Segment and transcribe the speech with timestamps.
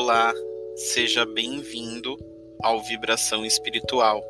[0.00, 0.32] Olá,
[0.76, 2.16] seja bem-vindo
[2.62, 4.22] ao Vibração Espiritual.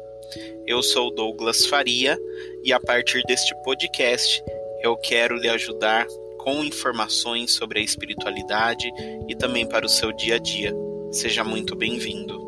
[0.66, 2.18] Eu sou Douglas Faria
[2.64, 4.42] e a partir deste podcast
[4.82, 6.06] eu quero lhe ajudar
[6.38, 8.90] com informações sobre a espiritualidade
[9.28, 10.74] e também para o seu dia a dia.
[11.12, 12.38] Seja muito bem-vindo.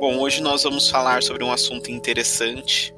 [0.00, 2.92] Bom, hoje nós vamos falar sobre um assunto interessante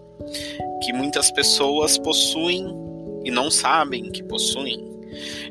[0.82, 2.74] que muitas pessoas possuem
[3.22, 4.93] e não sabem que possuem.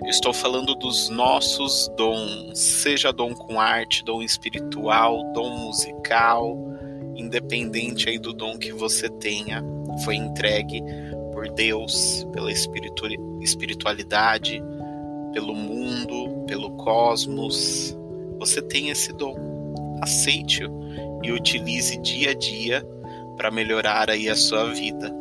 [0.02, 6.58] Eu estou falando dos nossos dons, seja dom com arte, dom espiritual, dom musical,
[7.16, 9.64] independente aí do dom que você tenha,
[10.04, 10.82] foi entregue
[11.32, 14.62] por Deus, pela espiritualidade,
[15.34, 17.98] pelo mundo, pelo cosmos.
[18.40, 19.36] Você tem esse dom.
[20.02, 20.72] Aceite-o
[21.24, 22.86] e utilize dia a dia
[23.38, 25.14] para melhorar aí a sua vida.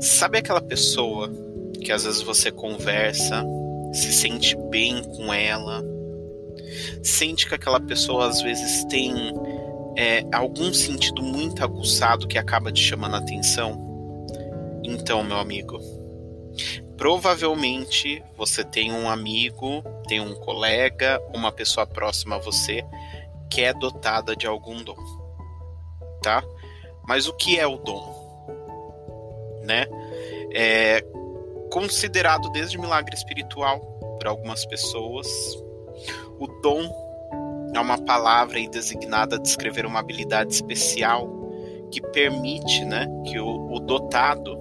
[0.00, 1.30] Sabe aquela pessoa
[1.82, 3.44] que às vezes você conversa,
[3.92, 5.84] se sente bem com ela,
[7.02, 9.12] sente que aquela pessoa às vezes tem
[9.96, 13.92] é, algum sentido muito aguçado que acaba te chamando a atenção?
[14.84, 15.78] Então, meu amigo,
[16.96, 22.84] provavelmente você tem um amigo, tem um colega, uma pessoa próxima a você
[23.50, 24.96] que é dotada de algum dom,
[26.22, 26.42] tá?
[27.06, 28.22] Mas o que é o dom,
[29.64, 29.86] né?
[30.54, 31.04] É
[31.72, 33.80] considerado desde milagre espiritual
[34.18, 35.26] por algumas pessoas.
[36.38, 36.88] O dom
[37.74, 41.26] é uma palavra aí designada a descrever uma habilidade especial
[41.90, 44.56] que permite, né, que o, o dotado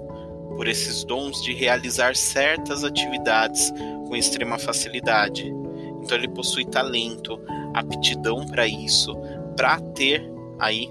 [0.56, 3.72] por esses dons de realizar certas atividades
[4.08, 5.54] com extrema facilidade.
[6.02, 7.40] Então ele possui talento,
[7.74, 9.14] aptidão para isso,
[9.56, 10.24] para ter
[10.60, 10.90] aí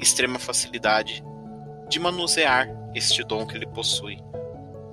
[0.00, 1.22] extrema facilidade
[1.88, 4.18] de manusear este dom que ele possui,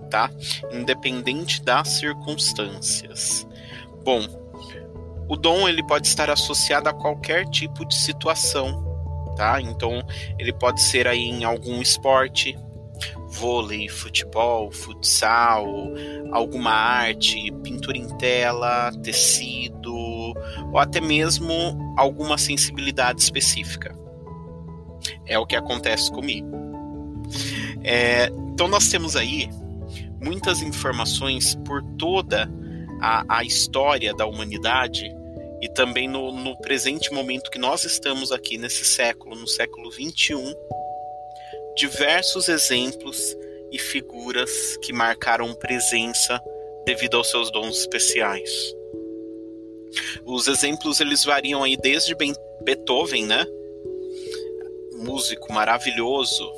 [0.09, 0.29] tá?
[0.71, 3.47] Independente das circunstâncias.
[4.03, 4.21] Bom,
[5.27, 8.83] o dom ele pode estar associado a qualquer tipo de situação,
[9.35, 9.61] tá?
[9.61, 10.03] Então
[10.37, 12.57] ele pode ser aí em algum esporte,
[13.29, 15.67] vôlei, futebol, futsal,
[16.31, 21.53] alguma arte, pintura em tela, tecido, ou até mesmo
[21.95, 23.95] alguma sensibilidade específica.
[25.25, 26.49] É o que acontece comigo.
[27.83, 29.49] É, então nós temos aí
[30.21, 32.49] muitas informações por toda
[33.01, 35.15] a, a história da humanidade
[35.61, 40.53] e também no, no presente momento que nós estamos aqui nesse século, no século 21
[41.75, 43.17] diversos exemplos
[43.71, 46.41] e figuras que marcaram presença
[46.85, 48.51] devido aos seus dons especiais.
[50.25, 52.15] Os exemplos eles variam aí desde
[52.63, 53.45] Beethoven, né?
[54.93, 56.51] Músico maravilhoso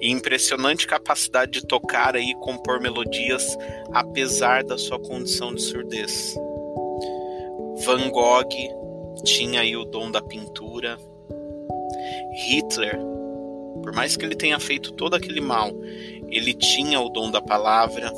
[0.00, 3.56] e impressionante capacidade de tocar e compor melodias
[3.92, 6.34] apesar da sua condição de surdez.
[7.84, 8.48] Van Gogh
[9.24, 10.98] tinha aí o dom da pintura.
[12.48, 13.10] Hitler
[13.82, 15.70] por mais que ele tenha feito todo aquele mal,
[16.28, 18.12] ele tinha o dom da palavra.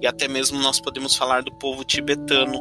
[0.00, 2.58] E até mesmo nós podemos falar do povo tibetano,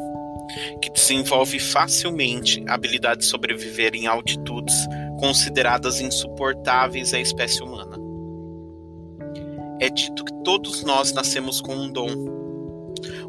[0.82, 4.76] que desenvolve facilmente a habilidade de sobreviver em altitudes
[5.20, 7.97] consideradas insuportáveis à espécie humana.
[9.80, 12.10] É dito que todos nós nascemos com um dom,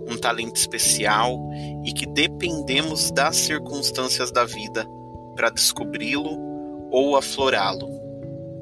[0.09, 1.39] um talento especial
[1.85, 4.87] e que dependemos das circunstâncias da vida
[5.35, 6.39] para descobri-lo
[6.91, 7.89] ou aflorá-lo.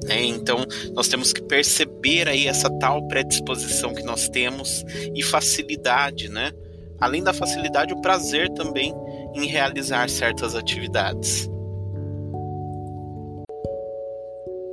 [0.04, 0.24] Né?
[0.24, 0.64] Então,
[0.94, 6.52] nós temos que perceber aí essa tal predisposição que nós temos e facilidade, né?
[7.00, 8.94] Além da facilidade, o prazer também
[9.34, 11.48] em realizar certas atividades.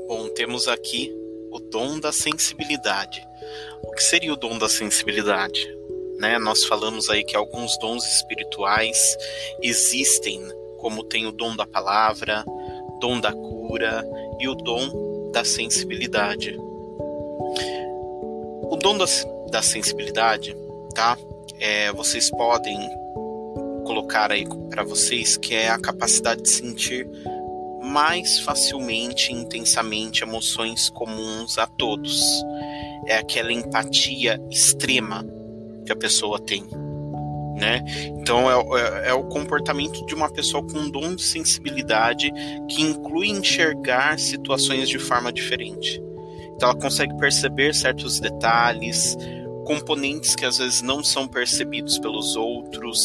[0.07, 1.11] Bom, temos aqui
[1.53, 3.27] o dom da sensibilidade.
[3.83, 5.63] O que seria o dom da sensibilidade?
[6.17, 6.39] Né?
[6.39, 8.97] Nós falamos aí que alguns dons espirituais
[9.61, 10.41] existem,
[10.79, 12.43] como tem o dom da palavra,
[12.99, 14.03] dom da cura
[14.39, 16.57] e o dom da sensibilidade.
[16.57, 19.05] O dom da,
[19.51, 20.57] da sensibilidade,
[20.95, 21.15] tá?
[21.59, 22.79] É, vocês podem
[23.85, 27.07] colocar aí para vocês que é a capacidade de sentir
[27.93, 32.19] mais facilmente e intensamente emoções comuns a todos.
[33.05, 35.23] É aquela empatia extrema
[35.85, 36.67] que a pessoa tem
[37.55, 37.83] né?
[38.19, 42.31] Então é, é, é, o comportamento de uma pessoa com um dom de sensibilidade
[42.67, 46.01] que inclui enxergar situações de forma diferente.
[46.55, 49.15] Então ela consegue perceber certos detalhes,
[49.65, 52.99] componentes que às vezes não são percebidos pelos outros,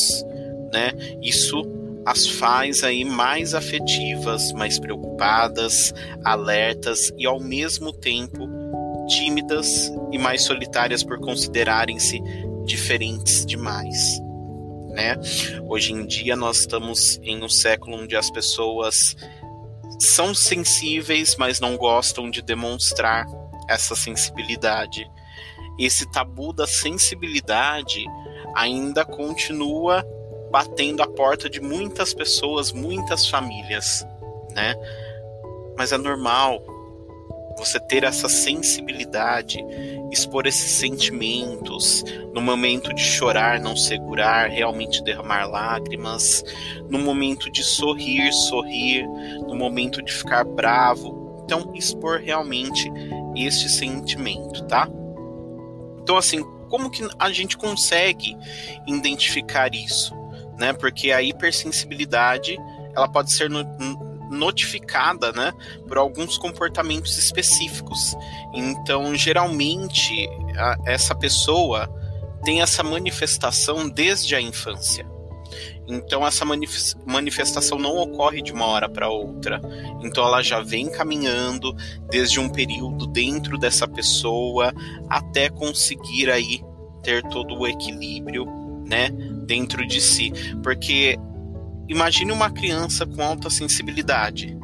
[0.73, 0.93] né?
[1.23, 1.63] Isso
[2.09, 5.93] as faz aí mais afetivas, mais preocupadas,
[6.25, 8.49] alertas e ao mesmo tempo
[9.09, 12.21] tímidas e mais solitárias por considerarem-se
[12.65, 14.21] diferentes demais
[14.99, 15.15] né?
[15.69, 19.15] Hoje em dia nós estamos em um século onde as pessoas
[20.01, 23.25] são sensíveis, mas não gostam de demonstrar
[23.69, 25.09] essa sensibilidade.
[25.79, 28.05] Esse tabu da sensibilidade
[28.57, 30.05] ainda continua
[30.51, 34.07] batendo a porta de muitas pessoas, muitas famílias,
[34.55, 34.75] né?
[35.77, 36.63] Mas é normal
[37.59, 39.59] você ter essa sensibilidade,
[40.13, 46.45] expor esses sentimentos, no momento de chorar, não segurar, realmente derramar lágrimas,
[46.89, 49.07] no momento de sorrir, sorrir,
[49.47, 51.43] no momento de ficar bravo.
[51.45, 52.91] Então, expor realmente
[53.37, 54.89] este sentimento, tá?
[56.01, 58.37] Então, assim, como que a gente consegue
[58.87, 60.18] identificar isso?
[60.59, 60.73] Né?
[60.73, 62.57] Porque a hipersensibilidade
[62.95, 63.65] ela pode ser no,
[64.31, 65.53] notificada né,
[65.87, 68.17] por alguns comportamentos específicos.
[68.55, 70.13] Então, geralmente,
[70.57, 71.89] a, essa pessoa
[72.45, 75.07] tem essa manifestação desde a infância.
[75.87, 76.45] Então, essa
[77.07, 79.61] manifestação não ocorre de uma hora para outra.
[80.03, 81.75] Então, ela já vem caminhando
[82.11, 84.73] desde um período dentro dessa pessoa
[85.09, 86.63] até conseguir aí
[87.03, 88.45] ter todo o equilíbrio,
[88.85, 89.09] né,
[89.49, 90.31] dentro de si.
[90.63, 91.17] Porque
[91.89, 94.57] imagine uma criança com alta sensibilidade.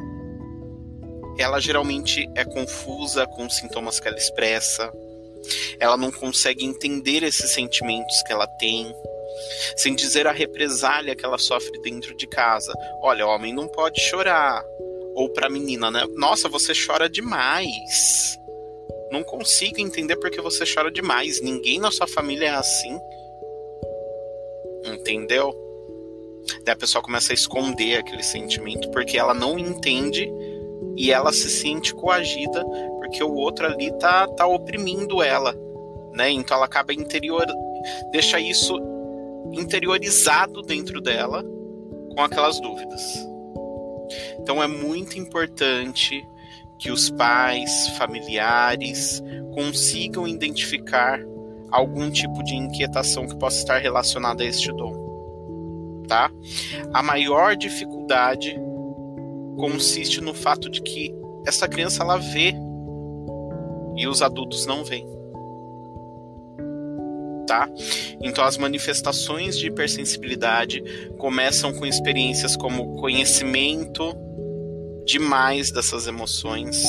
[1.37, 4.89] Ela geralmente é confusa com os sintomas que ela expressa.
[5.79, 8.95] Ela não consegue entender esses sentimentos que ela tem
[9.75, 12.73] sem dizer a represália que ela sofre dentro de casa.
[13.01, 14.63] Olha, homem não pode chorar.
[15.15, 16.05] Ou para menina, né?
[16.15, 18.37] Nossa, você chora demais.
[19.11, 21.41] Não consigo entender porque você chora demais.
[21.41, 22.97] Ninguém na sua família é assim.
[25.05, 25.53] Entendeu?
[26.63, 30.27] Daí a pessoa começa a esconder aquele sentimento porque ela não entende
[30.97, 32.65] e ela se sente coagida
[32.97, 35.55] porque o outro ali tá, tá oprimindo ela,
[36.11, 36.31] né?
[36.31, 37.45] Então ela acaba interior
[38.11, 38.75] deixa isso
[39.53, 41.45] interiorizado dentro dela
[42.15, 43.01] com aquelas dúvidas.
[44.39, 46.27] Então é muito importante
[46.79, 49.21] que os pais, familiares
[49.53, 51.19] consigam identificar
[51.71, 56.03] algum tipo de inquietação que possa estar relacionada a este dom.
[56.07, 56.31] Tá?
[56.93, 58.55] A maior dificuldade
[59.57, 61.13] consiste no fato de que
[61.47, 62.53] essa criança ela vê
[63.95, 65.15] e os adultos não veem
[67.45, 67.69] tá?
[68.21, 70.83] Então as manifestações de hipersensibilidade
[71.17, 74.13] começam com experiências como conhecimento
[75.05, 76.83] demais dessas emoções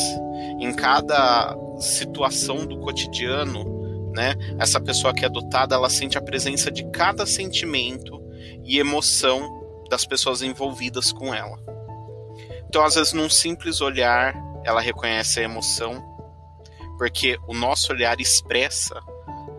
[0.61, 3.76] em cada situação do cotidiano,
[4.17, 4.35] né?
[4.59, 8.21] Essa pessoa que é dotada, ela sente a presença de cada sentimento
[8.65, 11.57] e emoção das pessoas envolvidas com ela.
[12.69, 14.35] Então, às vezes, num simples olhar,
[14.65, 16.03] ela reconhece a emoção,
[16.99, 19.01] porque o nosso olhar expressa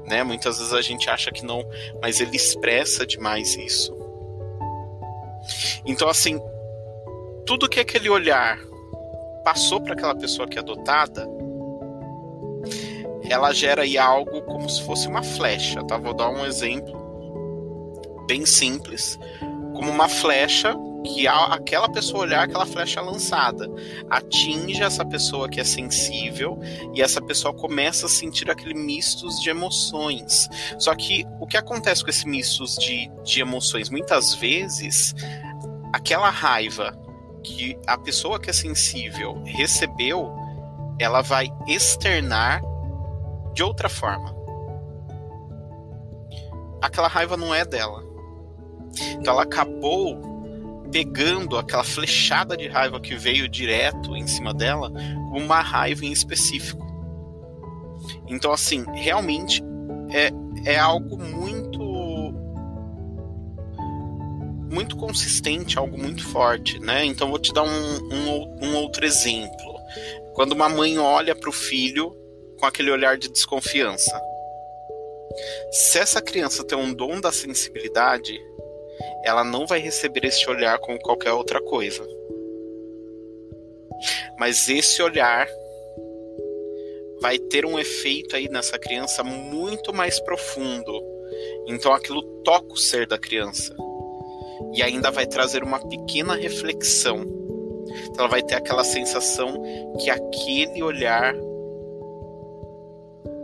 [0.08, 0.24] né?
[0.24, 1.64] Muitas vezes a gente acha que não,
[2.02, 3.96] mas ele expressa demais isso.
[5.86, 6.40] Então, assim,
[7.46, 8.58] tudo que aquele olhar
[9.44, 11.28] passou para aquela pessoa que é adotada,
[13.30, 15.98] ela gera aí algo como se fosse uma flecha, tá?
[15.98, 17.06] Vou dar um exemplo
[18.28, 19.18] bem simples,
[19.74, 23.70] como uma flecha que aquela pessoa olhar aquela flecha lançada
[24.10, 26.60] atinge essa pessoa que é sensível
[26.94, 30.50] e essa pessoa começa a sentir aquele mistos de emoções.
[30.78, 33.90] Só que o que acontece com esse mistos de, de emoções?
[33.90, 35.16] Muitas vezes
[35.94, 36.98] aquela raiva
[37.44, 40.30] que a pessoa que é sensível recebeu,
[41.00, 42.62] ela vai externar
[43.58, 44.36] de outra forma.
[46.80, 48.04] Aquela raiva não é dela.
[49.14, 50.16] Então ela acabou
[50.92, 54.92] pegando aquela flechada de raiva que veio direto em cima dela
[55.32, 56.86] uma raiva em específico.
[58.28, 59.64] Então, assim, realmente
[60.12, 60.30] é,
[60.72, 61.82] é algo muito.
[64.70, 67.04] muito consistente, algo muito forte, né?
[67.06, 69.76] Então, vou te dar um, um, um outro exemplo.
[70.36, 72.16] Quando uma mãe olha para o filho
[72.58, 74.22] com aquele olhar de desconfiança.
[75.72, 78.38] Se essa criança tem um dom da sensibilidade,
[79.24, 82.08] ela não vai receber esse olhar como qualquer outra coisa.
[84.38, 85.48] Mas esse olhar
[87.20, 91.04] vai ter um efeito aí nessa criança muito mais profundo.
[91.68, 93.76] Então aquilo toca o ser da criança.
[94.74, 97.26] E ainda vai trazer uma pequena reflexão.
[98.06, 99.62] Então ela vai ter aquela sensação
[100.00, 101.36] que aquele olhar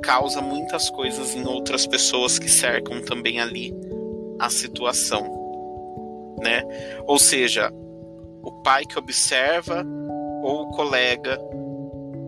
[0.04, 3.74] causa muitas coisas em outras pessoas que cercam também ali
[4.40, 5.44] a situação
[6.44, 6.64] né?
[7.08, 7.72] Ou seja,
[8.44, 9.84] o pai que observa
[10.44, 11.40] ou o colega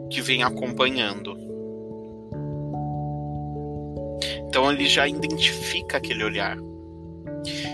[0.10, 1.38] que vem acompanhando.
[4.48, 6.58] Então ele já identifica aquele olhar.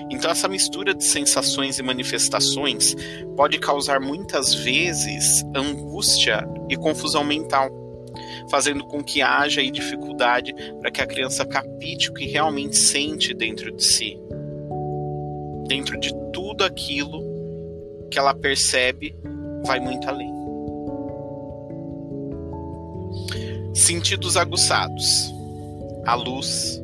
[0.09, 2.95] Então essa mistura de sensações e manifestações
[3.37, 7.69] pode causar muitas vezes angústia e confusão mental,
[8.49, 13.71] fazendo com que haja dificuldade para que a criança capite o que realmente sente dentro
[13.71, 14.17] de si,
[15.67, 17.21] dentro de tudo aquilo
[18.09, 19.15] que ela percebe,
[19.65, 20.31] vai muito além.
[23.73, 25.33] Sentidos aguçados:
[26.05, 26.81] a luz,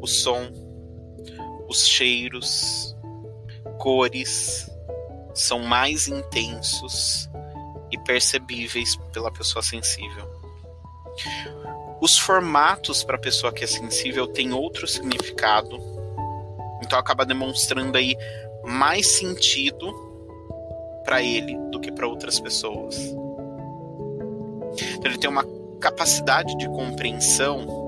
[0.00, 0.48] o som,
[1.68, 2.96] os cheiros,
[3.78, 4.70] cores
[5.34, 7.28] são mais intensos
[7.90, 10.39] e percebíveis pela pessoa sensível.
[12.00, 15.78] Os formatos para a pessoa que é sensível têm outro significado,
[16.82, 18.16] então acaba demonstrando aí
[18.64, 19.92] mais sentido
[21.04, 22.96] para ele do que para outras pessoas.
[24.94, 25.44] Então ele tem uma
[25.80, 27.78] capacidade de compreensão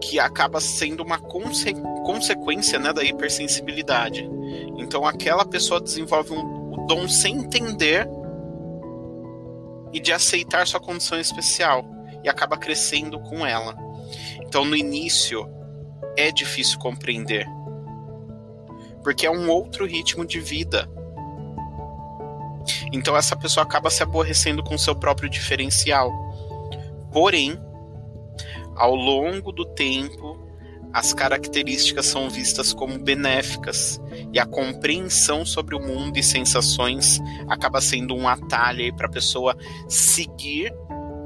[0.00, 4.28] que acaba sendo uma conse consequência né, da hipersensibilidade.
[4.76, 8.08] Então aquela pessoa desenvolve um, o dom sem entender
[9.96, 11.82] e de aceitar sua condição especial
[12.22, 13.74] e acaba crescendo com ela.
[14.42, 15.48] Então no início
[16.18, 17.46] é difícil compreender,
[19.02, 20.86] porque é um outro ritmo de vida.
[22.92, 26.12] Então essa pessoa acaba se aborrecendo com seu próprio diferencial.
[27.10, 27.58] Porém,
[28.74, 30.38] ao longo do tempo,
[30.92, 33.98] as características são vistas como benéficas
[34.36, 39.56] e a compreensão sobre o mundo e sensações acaba sendo um atalho para a pessoa
[39.88, 40.74] seguir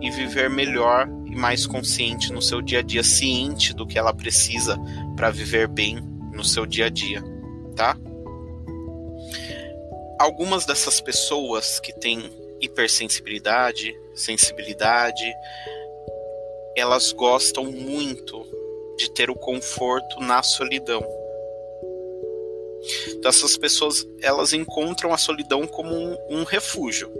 [0.00, 4.14] e viver melhor e mais consciente no seu dia a dia, ciente do que ela
[4.14, 4.78] precisa
[5.16, 5.98] para viver bem
[6.32, 7.20] no seu dia a dia,
[7.74, 7.96] tá?
[10.16, 15.34] Algumas dessas pessoas que têm hipersensibilidade, sensibilidade,
[16.76, 18.46] elas gostam muito
[18.96, 21.19] de ter o conforto na solidão.
[23.08, 27.10] Então essas pessoas elas encontram a solidão como um, um refúgio,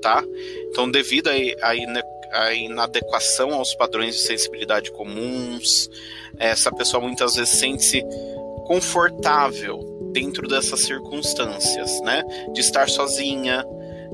[0.00, 0.24] tá?
[0.70, 5.88] Então devido à inadequação aos padrões de sensibilidade comuns,
[6.38, 8.02] essa pessoa muitas vezes sente-se
[8.66, 9.80] confortável
[10.12, 12.22] dentro dessas circunstâncias, né?
[12.52, 13.64] De estar sozinha,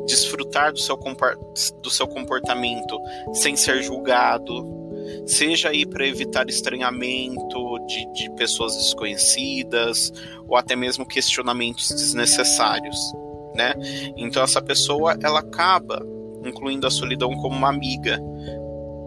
[0.06, 0.98] desfrutar do seu,
[1.80, 2.98] do seu comportamento
[3.32, 4.82] sem ser julgado,
[5.26, 10.12] seja aí para evitar estranhamento de, de pessoas desconhecidas
[10.48, 12.96] ou até mesmo questionamentos desnecessários,
[13.54, 13.74] né?
[14.16, 16.04] Então essa pessoa ela acaba
[16.44, 18.20] incluindo a solidão como uma amiga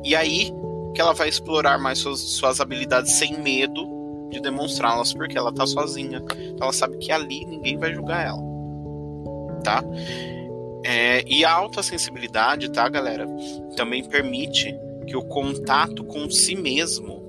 [0.03, 0.51] e aí
[0.94, 3.94] que ela vai explorar mais suas, suas habilidades sem medo
[4.29, 8.41] de demonstrá-las porque ela tá sozinha, então ela sabe que ali ninguém vai julgar ela,
[9.63, 9.84] tá?
[10.84, 13.27] É, e a alta sensibilidade, tá, galera,
[13.75, 14.77] também permite
[15.08, 17.25] que o contato com si mesmo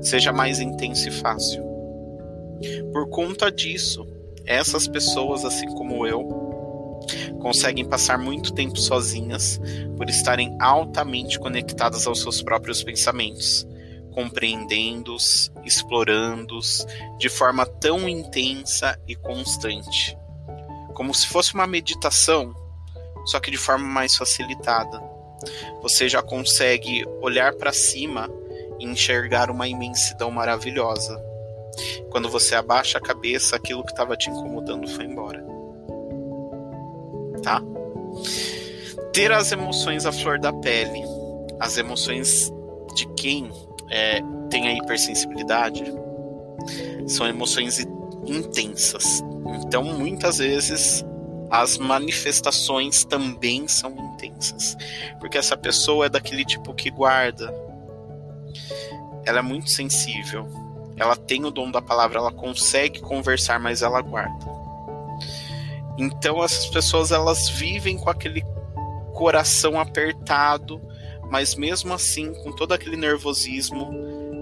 [0.00, 1.62] seja mais intenso e fácil.
[2.92, 4.06] Por conta disso,
[4.46, 6.24] essas pessoas, assim como eu,
[7.40, 9.60] conseguem passar muito tempo sozinhas
[9.96, 13.66] por estarem altamente conectadas aos seus próprios pensamentos,
[14.12, 16.86] compreendendo-os, explorando-os
[17.18, 20.16] de forma tão intensa e constante.
[20.94, 22.54] Como se fosse uma meditação
[23.24, 25.00] só que de forma mais facilitada.
[25.82, 28.28] Você já consegue olhar para cima
[28.80, 31.22] e enxergar uma imensidão maravilhosa.
[32.10, 35.44] Quando você abaixa a cabeça, aquilo que estava te incomodando foi embora.
[37.42, 37.62] Tá?
[39.12, 41.02] Ter as emoções à flor da pele,
[41.60, 42.50] as emoções
[42.94, 43.50] de quem
[43.90, 45.84] é, tem a hipersensibilidade,
[47.06, 47.78] são emoções
[48.26, 49.22] intensas.
[49.64, 51.04] Então, muitas vezes
[51.50, 54.76] as manifestações também são intensas.
[55.18, 57.52] Porque essa pessoa é daquele tipo que guarda.
[59.24, 60.46] Ela é muito sensível.
[60.96, 64.46] Ela tem o dom da palavra, ela consegue conversar, mas ela guarda.
[65.96, 68.44] Então essas pessoas elas vivem com aquele
[69.14, 70.80] coração apertado,
[71.30, 73.90] mas mesmo assim, com todo aquele nervosismo,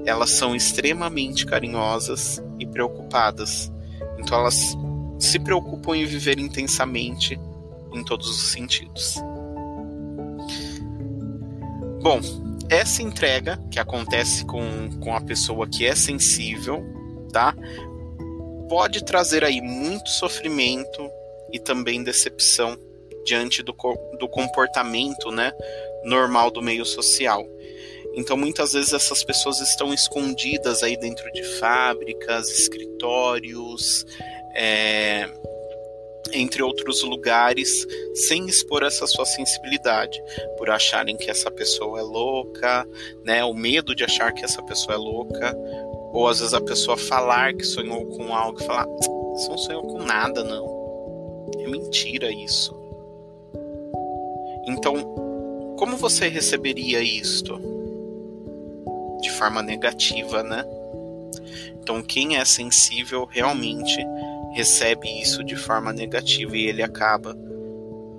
[0.07, 3.73] elas são extremamente carinhosas e preocupadas.
[4.19, 4.57] Então elas
[5.19, 7.39] se preocupam em viver intensamente
[7.93, 9.17] em todos os sentidos.
[12.01, 12.21] Bom,
[12.71, 16.85] essa entrega que acontece com, com a pessoa que é sensível,
[17.33, 17.55] tá?
[18.69, 21.11] Pode trazer aí muito sofrimento
[21.53, 22.79] e também decepção
[23.25, 23.75] diante do,
[24.19, 25.53] do comportamento, né,
[26.05, 27.47] normal do meio social.
[28.15, 34.05] Então, muitas vezes essas pessoas estão escondidas aí dentro de fábricas, escritórios,
[34.57, 35.29] é,
[36.33, 40.23] entre outros lugares, sem expor essa sua sensibilidade,
[40.57, 42.87] por acharem que essa pessoa é louca,
[43.25, 43.45] né?
[43.45, 45.57] O medo de achar que essa pessoa é louca,
[46.13, 49.83] Ou às vezes a pessoa falar que sonhou com algo e falar: Você não sonhou
[49.83, 51.51] com nada, não.
[51.59, 52.75] É mentira isso.
[54.67, 57.59] Então, como você receberia isto?
[59.21, 60.65] De forma negativa, né?
[61.81, 63.99] Então, quem é sensível realmente
[64.59, 67.37] recebe isso de forma negativa e ele acaba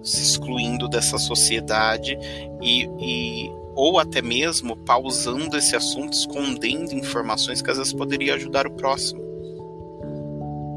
[0.02, 2.18] se excluindo dessa sociedade
[2.62, 8.66] e, e ou até mesmo pausando esse assunto, escondendo informações que às vezes poderia ajudar
[8.66, 9.22] o próximo.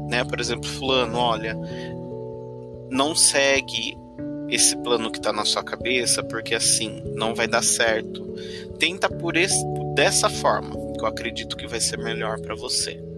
[0.09, 0.25] Né?
[0.25, 1.57] Por exemplo, fulano, olha,
[2.91, 3.97] não segue
[4.49, 8.21] esse plano que está na sua cabeça, porque assim não vai dar certo.
[8.77, 9.63] Tenta por esse,
[9.95, 13.12] dessa forma, que eu acredito que vai ser melhor para você.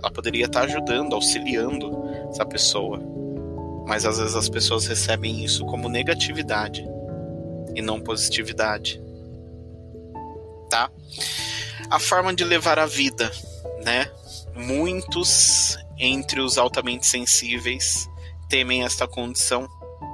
[0.00, 3.18] Ela poderia estar ajudando, auxiliando essa pessoa
[3.88, 6.86] mas às vezes as pessoas recebem isso como negatividade
[7.74, 9.02] e não positividade.
[10.68, 10.90] Tá?
[11.88, 13.32] A forma de levar a vida,
[13.82, 14.10] né?
[14.54, 18.06] Muitos entre os altamente sensíveis
[18.46, 19.66] temem esta condição,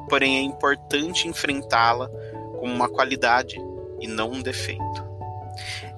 [0.09, 2.09] porém é importante enfrentá-la
[2.61, 3.61] como uma qualidade
[4.00, 5.05] e não um defeito.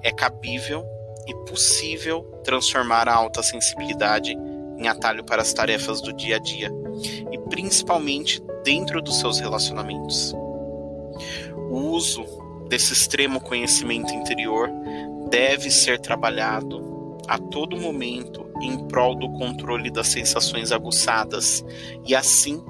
[0.01, 0.83] É cabível
[1.27, 4.35] e possível transformar a alta sensibilidade
[4.77, 6.71] em atalho para as tarefas do dia a dia
[7.31, 10.33] e principalmente dentro dos seus relacionamentos.
[11.69, 12.23] O uso
[12.69, 14.69] desse extremo conhecimento interior
[15.29, 21.63] deve ser trabalhado a todo momento em prol do controle das sensações aguçadas,
[22.05, 22.63] e assim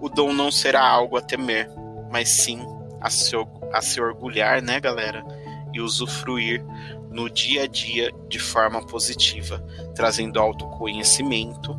[0.00, 1.70] o dom não será algo a temer,
[2.10, 2.60] mas sim
[3.00, 3.34] a se,
[3.72, 5.24] a se orgulhar, né, galera?
[5.72, 6.64] E usufruir
[7.10, 9.58] no dia a dia de forma positiva,
[9.94, 11.76] trazendo autoconhecimento,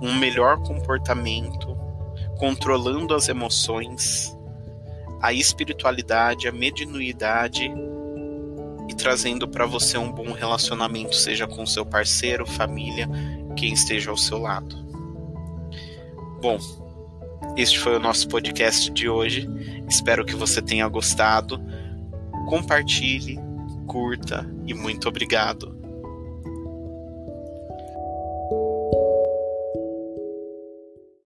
[0.00, 1.76] um melhor comportamento,
[2.38, 4.36] controlando as emoções,
[5.20, 7.70] a espiritualidade, a mediunidade
[8.88, 13.08] e trazendo para você um bom relacionamento, seja com seu parceiro, família,
[13.56, 14.74] quem esteja ao seu lado.
[16.40, 16.58] Bom,
[17.56, 19.46] este foi o nosso podcast de hoje.
[19.86, 21.60] Espero que você tenha gostado.
[22.48, 23.38] Compartilhe,
[23.90, 25.79] curta e muito obrigado.